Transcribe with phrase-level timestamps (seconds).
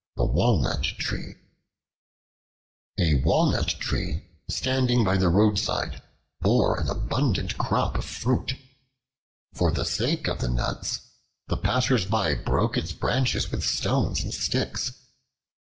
[0.15, 1.35] The Walnut Tree
[2.97, 6.01] A WALNUT TREE standing by the roadside
[6.41, 8.55] bore an abundant crop of fruit.
[9.53, 11.01] For the sake of the nuts,
[11.49, 14.91] the passers by broke its branches with stones and sticks.